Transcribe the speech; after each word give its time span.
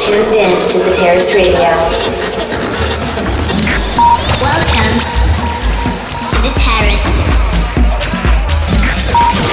tuned 0.00 0.34
in 0.34 0.68
to 0.70 0.78
the 0.78 0.92
Terrace 0.94 1.34
Radio. 1.34 1.68
Welcome 4.40 4.96
to 6.30 6.36
the 6.40 6.52
terrace. 6.56 7.08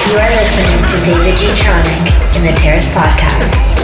You 0.08 0.16
are 0.16 0.32
listening 0.40 0.80
to 0.88 0.96
David 1.04 1.36
Gtronic 1.36 2.04
in 2.36 2.42
the 2.46 2.54
Terrace 2.56 2.88
Podcast. 2.94 3.76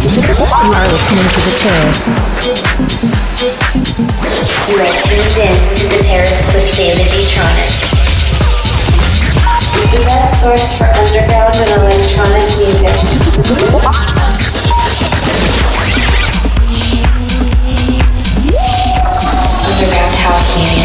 You 0.00 0.72
are 0.72 0.88
listening 0.88 1.28
to 1.28 1.40
the 1.44 1.54
terrace. 1.60 2.08
You 4.68 4.76
are 4.80 4.92
tuned 5.04 5.36
in 5.44 5.76
to 5.76 5.84
the 5.88 6.02
Terrace 6.02 6.54
with 6.54 6.76
David 6.76 7.06
Gtronic. 7.06 8.03
The 9.94 10.00
best 10.06 10.42
source 10.42 10.76
for 10.76 10.86
underground 10.86 11.54
and 11.54 11.70
electronic 11.82 12.50
music. 12.58 12.90
Underground 19.70 20.18
house 20.18 20.50
music. 20.56 20.84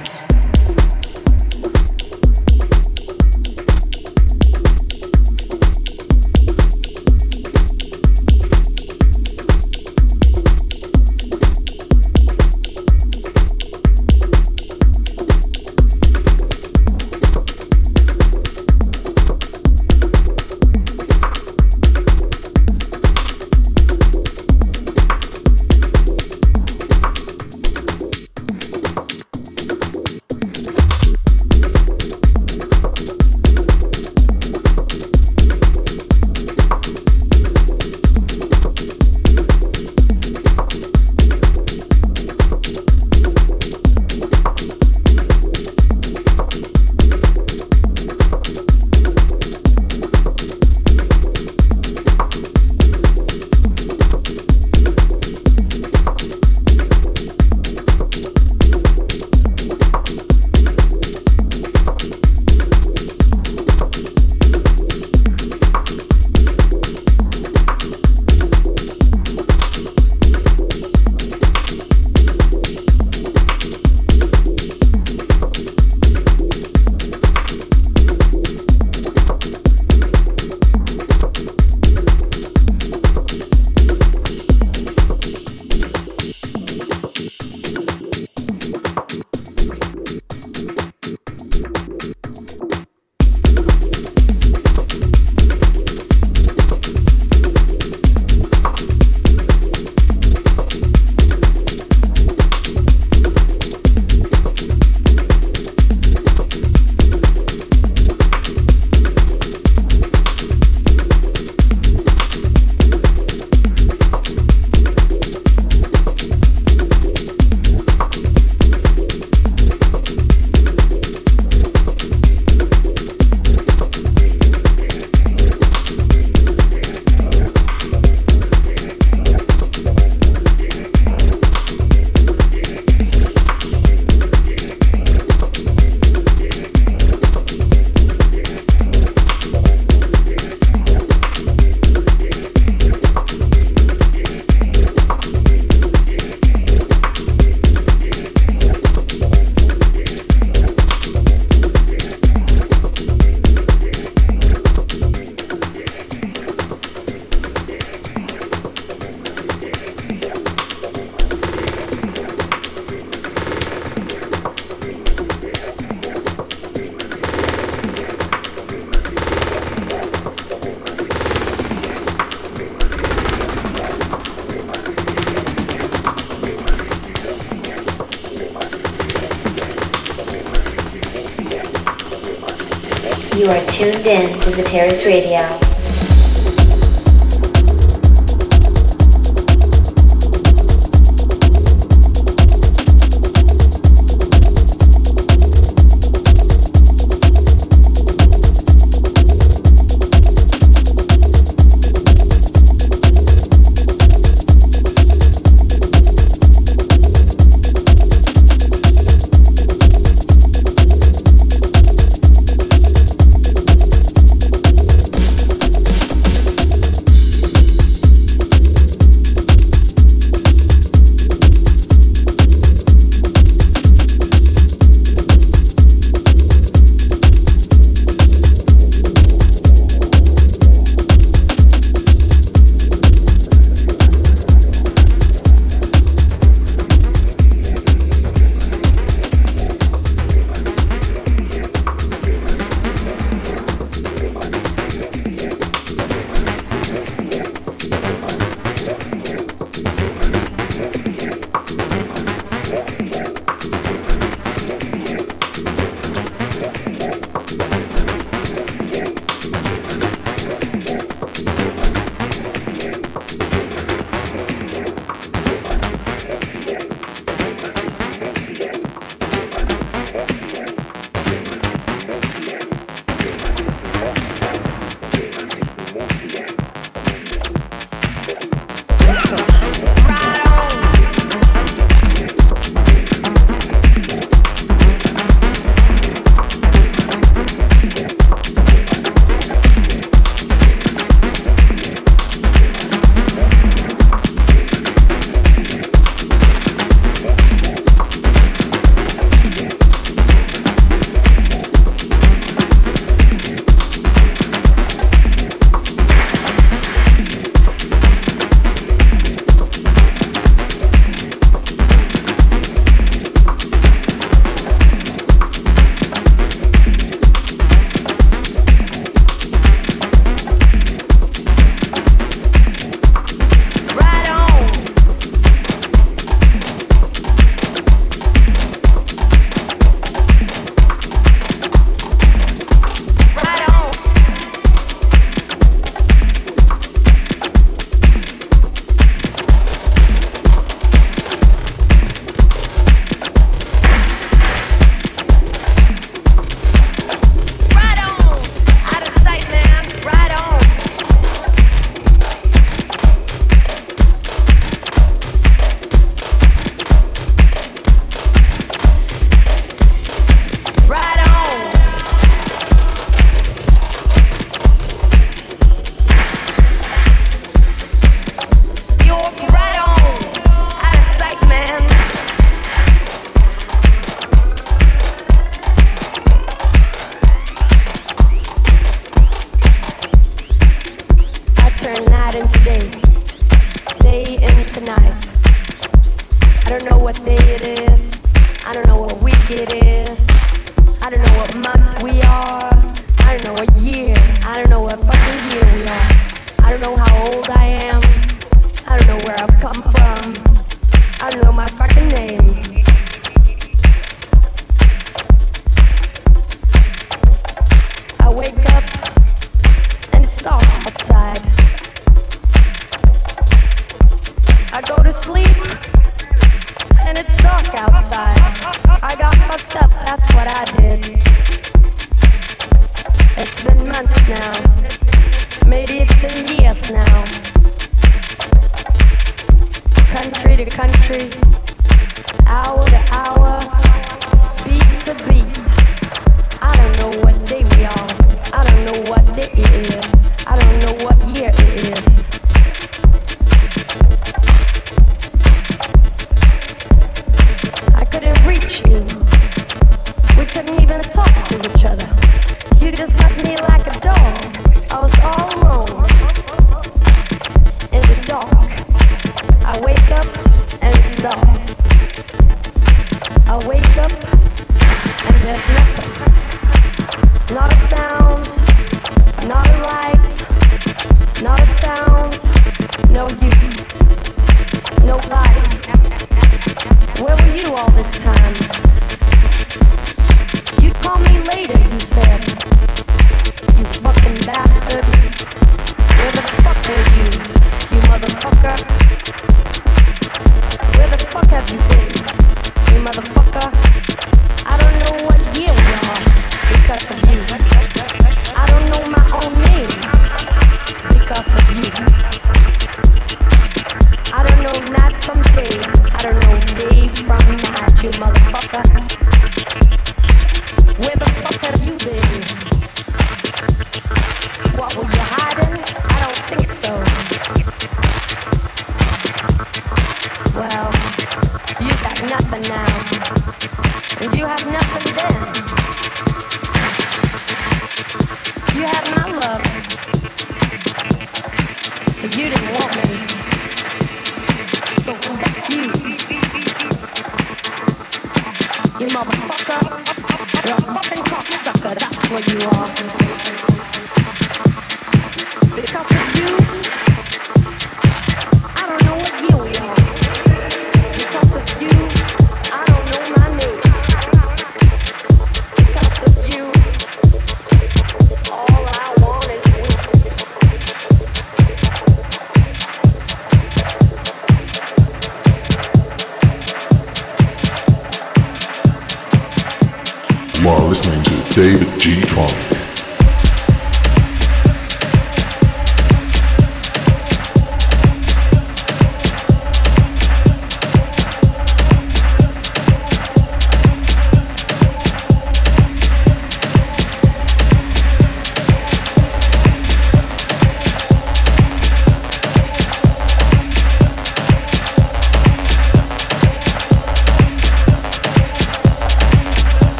Tuned 183.81 184.05
in 184.05 184.39
to 184.39 184.51
the 184.51 184.61
Terrace 184.61 185.07
Radio. 185.07 185.60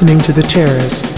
Listening 0.00 0.18
to 0.18 0.32
The 0.32 0.42
Terrace. 0.48 1.09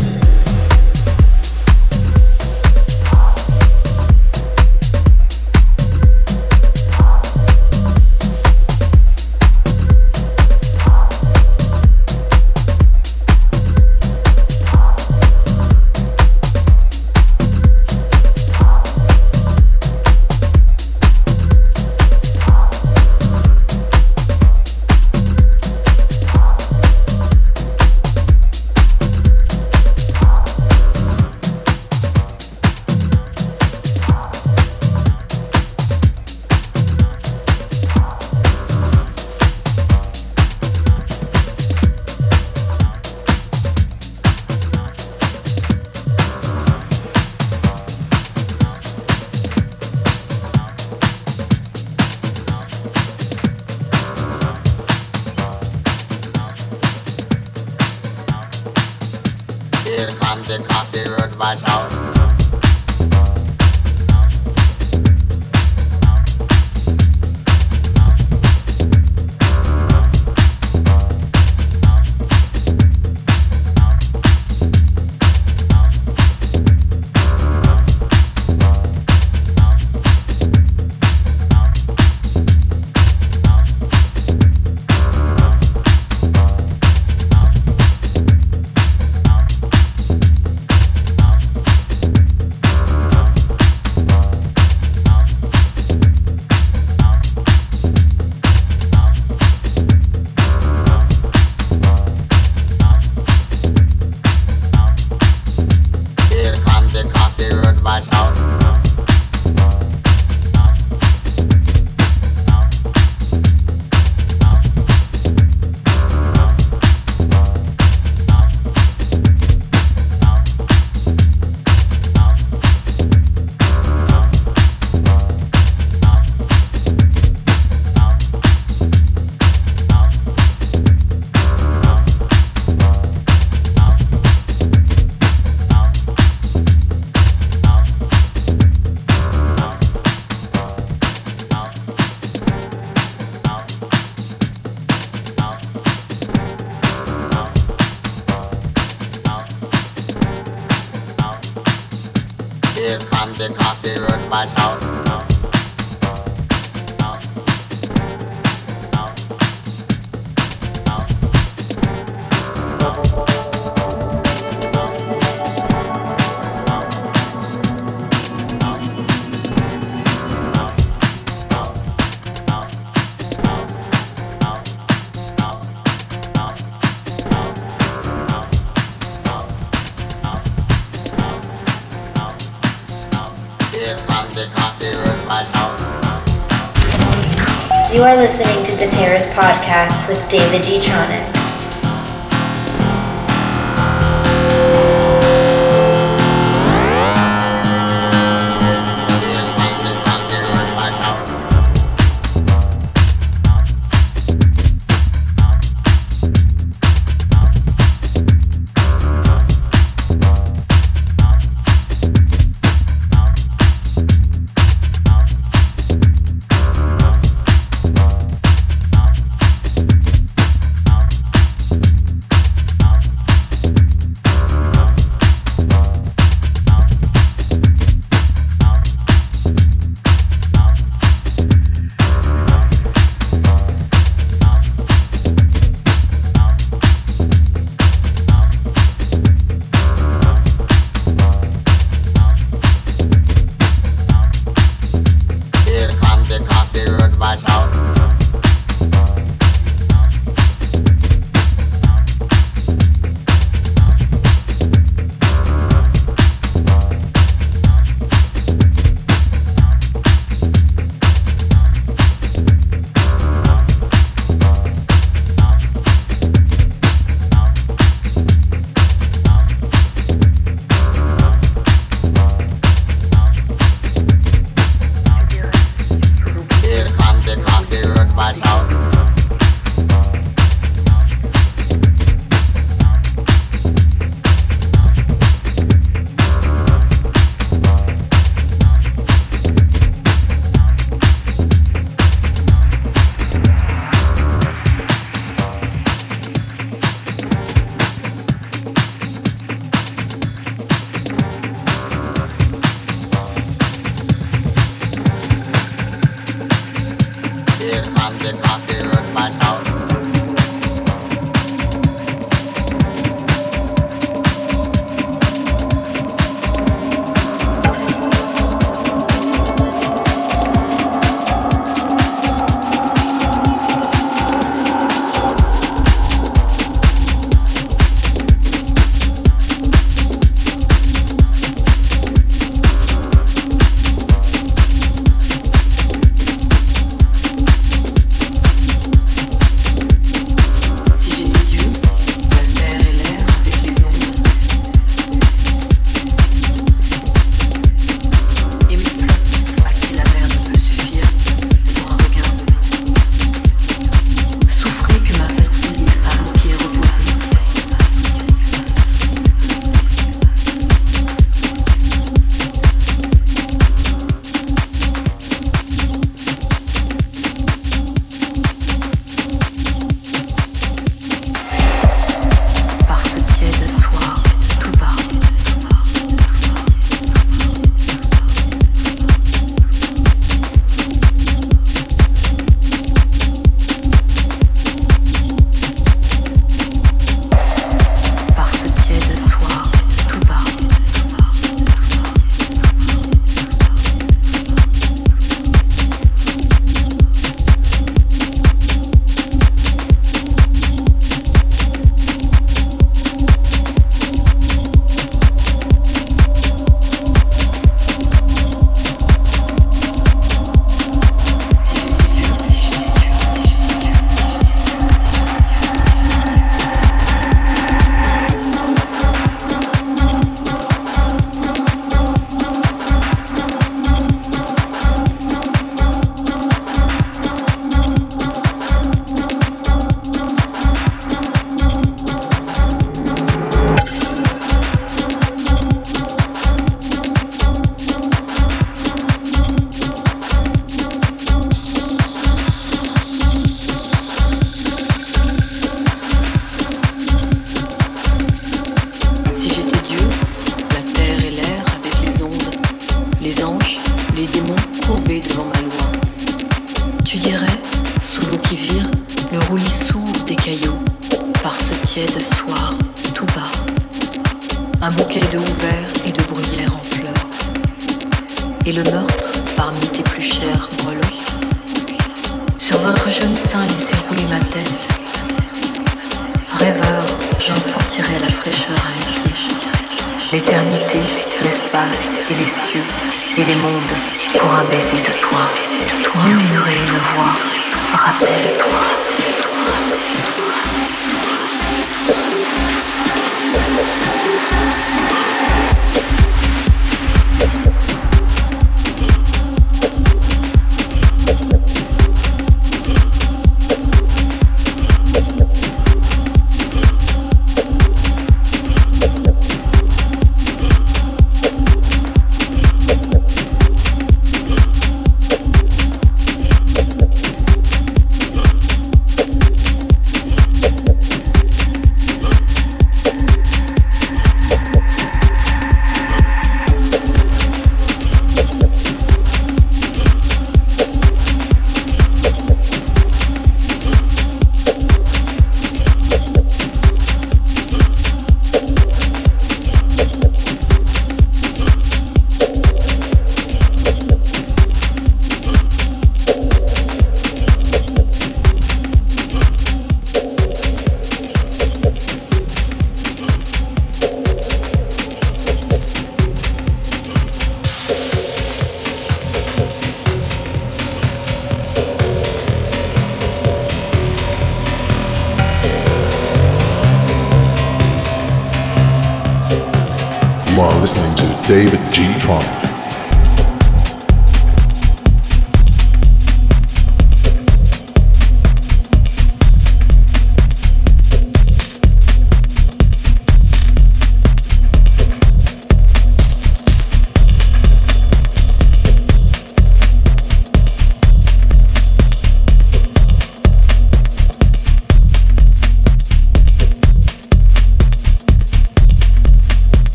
David. 190.32 190.80
Tronic. 190.80 191.21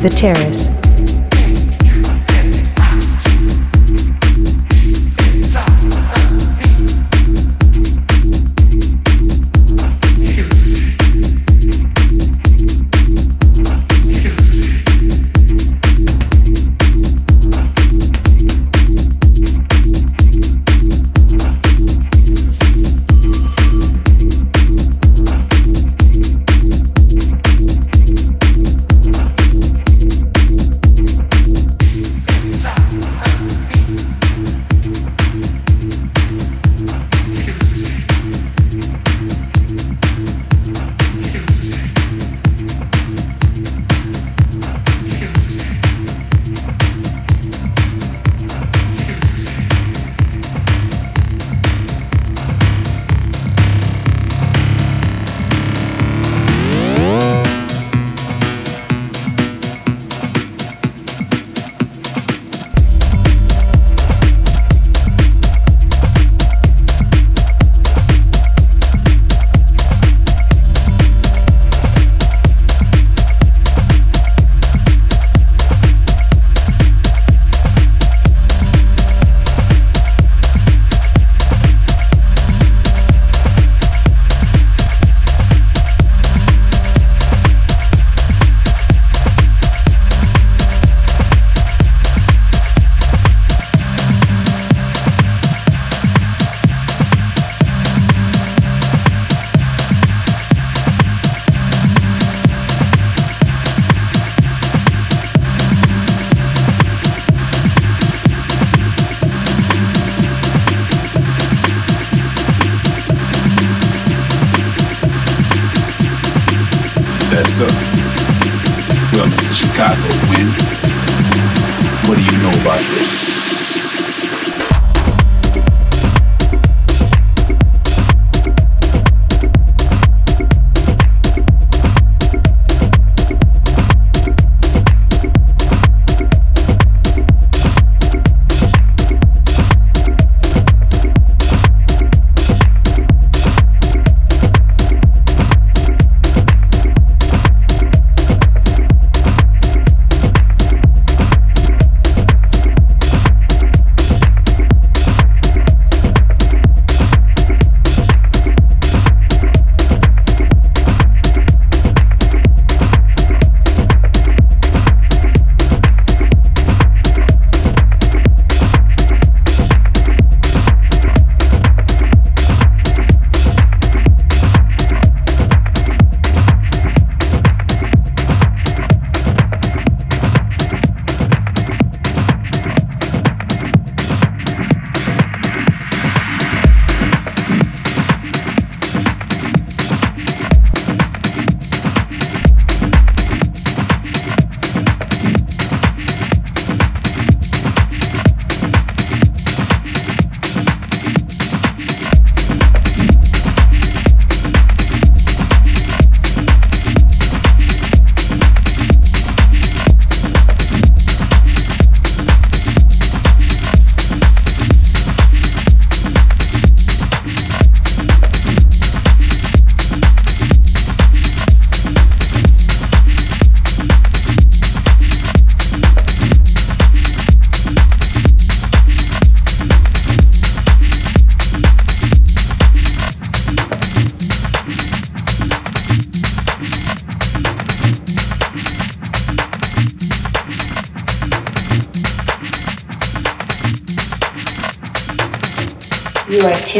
The 0.00 0.08
Terrace. 0.08 0.69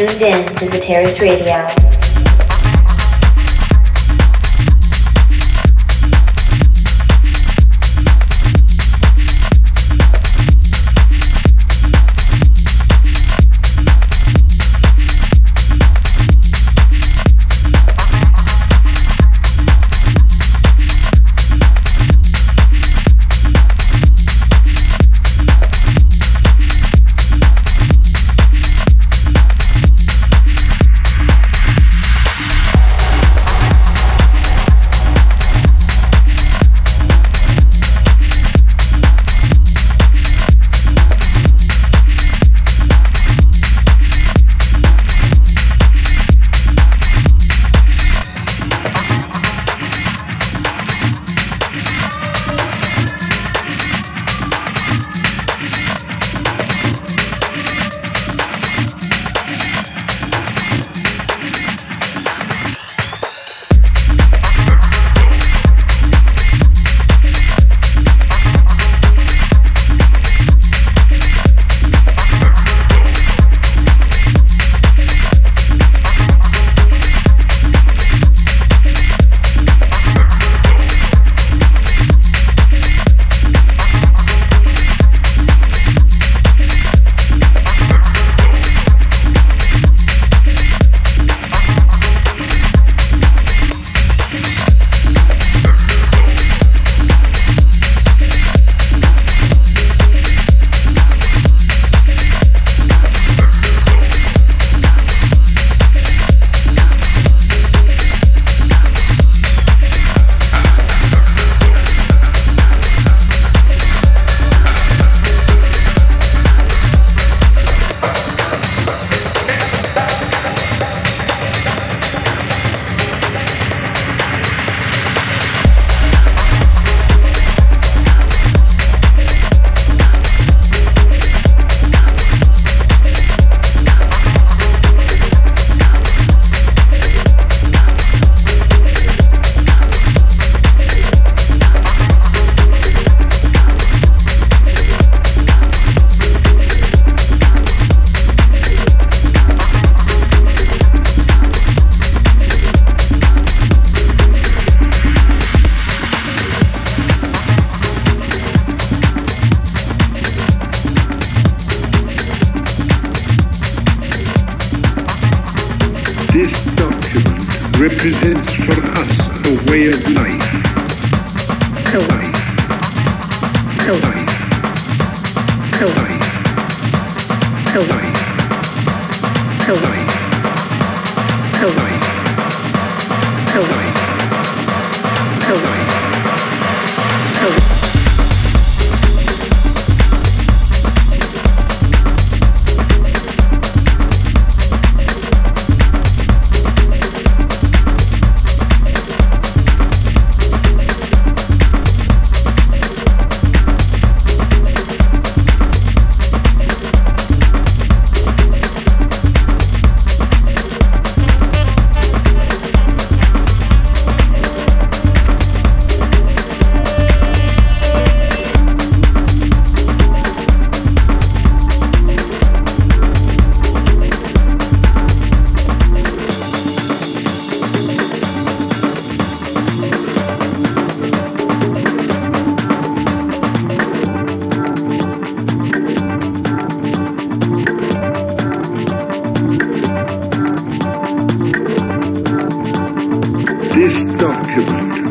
Tuned 0.00 0.22
in 0.22 0.56
to 0.56 0.66
the 0.66 0.78
Terrace 0.78 1.20
Radio. 1.20 1.89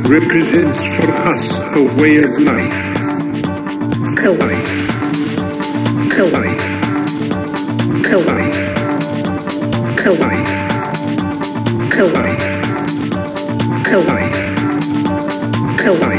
represents 0.09 0.81
for 0.95 1.11
us 1.11 1.45
a 1.77 1.83
way 2.01 2.17
of 2.17 2.31
life. 2.41 2.73
A 4.17 4.31
life. 4.31 4.71
A 6.17 6.23
life. 6.23 6.65
A 8.09 8.17
life. 8.17 8.61
A 9.99 10.09
life. 10.09 10.51
A 11.93 12.03
life. 12.03 12.43
A 13.87 13.97
life. 13.97 14.39
Life. 15.99 16.18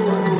Lord. 0.00 0.31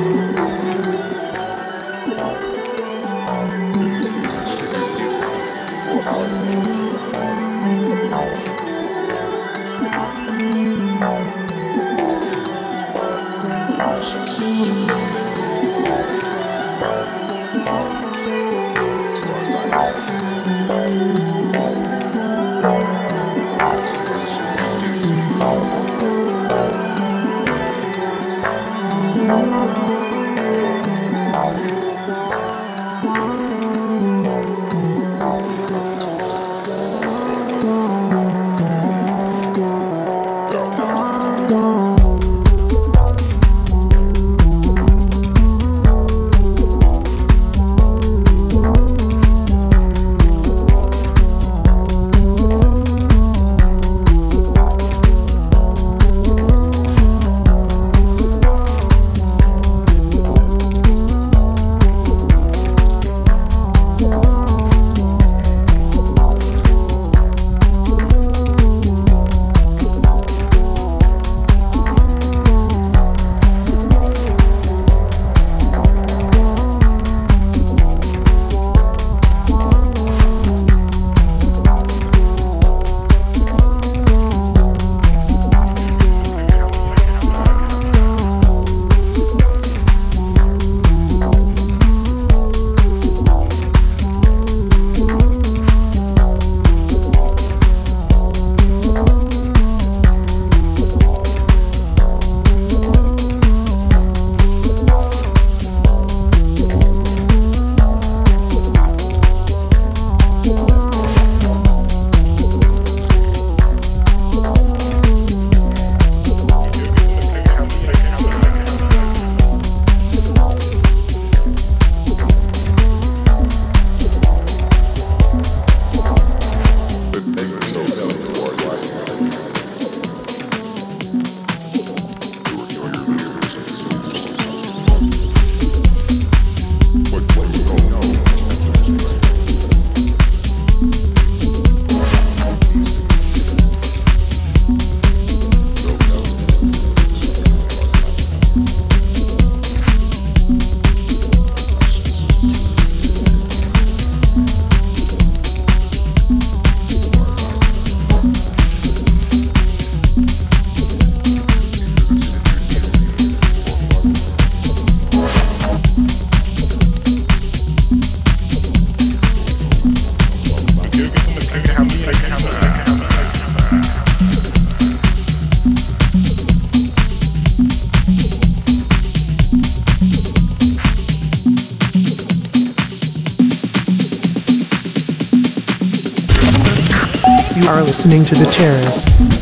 To 188.33 188.39
The 188.39 188.51
Terrace. 188.51 189.32